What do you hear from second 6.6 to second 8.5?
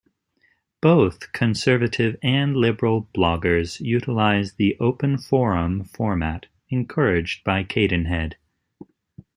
encouraged by Cadenhead.